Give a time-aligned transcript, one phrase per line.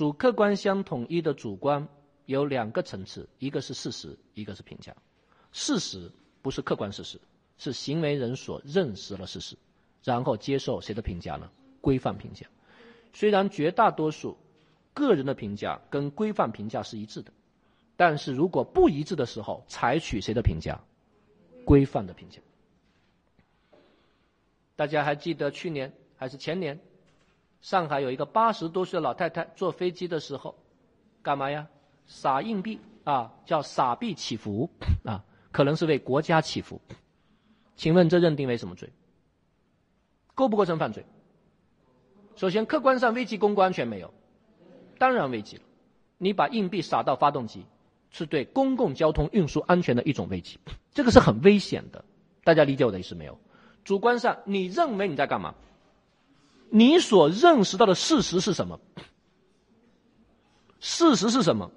[0.00, 1.86] 主客观相统一的主观
[2.24, 4.96] 有两个层次，一个是事实，一个是评价。
[5.52, 7.20] 事实不是客观事实，
[7.58, 9.58] 是行为人所认识了事实，
[10.02, 11.50] 然后接受谁的评价呢？
[11.82, 12.46] 规范评价。
[13.12, 14.38] 虽然绝大多数
[14.94, 17.30] 个人的评价跟规范评价是一致的，
[17.98, 20.80] 但是如果不一致的时候，采取谁的评价？
[21.66, 22.40] 规范的评价。
[24.76, 26.80] 大家还记得去年还是前年，
[27.60, 30.54] 上海有一个八十多岁的老太太坐飞机的时候，
[31.22, 31.66] 干嘛呀？
[32.06, 34.68] 撒硬币啊，叫撒币祈福
[35.04, 36.80] 啊，可能是为国家祈福。
[37.76, 38.90] 请问这认定为什么罪？
[40.34, 41.04] 构不构成犯罪？
[42.34, 44.12] 首先，客观上危及公共安全没有？
[44.98, 45.62] 当然危及了。
[46.18, 47.64] 你把硬币撒到发动机，
[48.10, 50.58] 是对公共交通运输安全的一种危及，
[50.92, 52.04] 这个是很危险的。
[52.42, 53.38] 大家理解我的意思没有？
[53.84, 55.54] 主观上，你认为你在干嘛？
[56.70, 58.78] 你所认识到的事实是什么？
[60.78, 61.70] 事实是什么？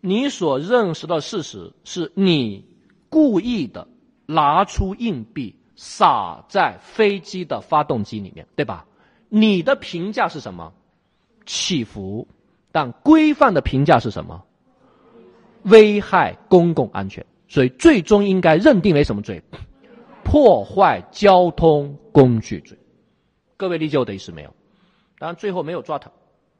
[0.00, 2.64] 你所认识到的事实是你
[3.08, 3.86] 故意的
[4.26, 8.86] 拿出硬币撒在飞机的发动机里面，对吧？
[9.28, 10.72] 你的评价是什么？
[11.46, 12.26] 起伏，
[12.72, 14.44] 但规范的评价是什么？
[15.64, 19.42] 危害公共安全，所以最终应该认定为什么罪？
[20.24, 22.78] 破坏交通工具罪。
[23.60, 24.54] 各位理解我的意思没有？
[25.18, 26.10] 当然最后没有抓他，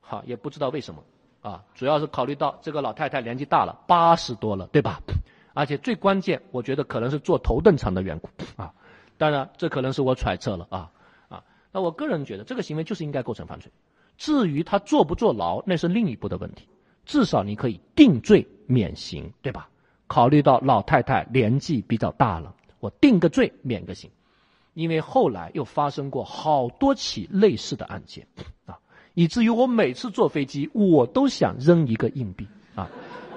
[0.00, 1.02] 哈也不知道为什么
[1.42, 5.00] 啊，主要是考虑到这个老太太年纪大了，八十多了，对吧？
[5.54, 8.72] 而且最关键，我觉得可能是坐头等舱的缘故啊。
[9.18, 10.92] 当然这可能是我揣测了啊。
[11.72, 13.72] 那我个人觉得，这个行为就是应该构成犯罪。
[14.16, 16.68] 至于他坐不坐牢，那是另一步的问题。
[17.04, 19.68] 至少你可以定罪免刑，对吧？
[20.06, 24.12] 考虑到老太太年纪比较大了，我定个罪免个刑。
[24.74, 28.26] 因为后来又发生过好多起类似的案件，
[28.66, 28.78] 啊，
[29.14, 32.90] 以至于我每次坐飞机，我都想扔一个硬币，啊，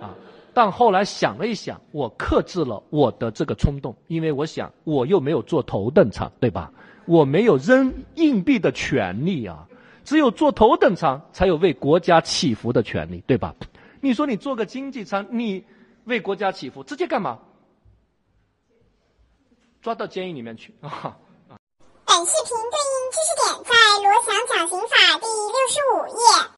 [0.00, 0.14] 啊，
[0.52, 6.72] 但后来想了一想，我克制了我的这个冲动，因为我想我又没有坐头等舱，对吧？
[7.06, 9.66] 我没有扔硬币的权利啊，
[10.04, 13.54] 只有坐头等舱才有为国家祈福的权利，对吧？
[14.00, 15.64] 你说你坐个经济舱，你
[16.04, 17.38] 为国家祈福，直接干嘛？
[19.80, 21.16] 抓到监狱里面去啊！
[22.06, 23.77] 本视频对应知识点在